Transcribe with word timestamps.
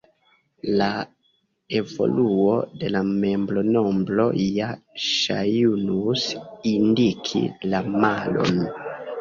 La 0.77 0.85
evoluo 1.79 2.55
de 2.83 2.89
la 2.95 3.03
membronombro 3.09 4.27
ja 4.45 4.71
ŝajnus 5.11 6.27
indiki 6.75 7.47
la 7.75 7.87
malon. 8.01 8.67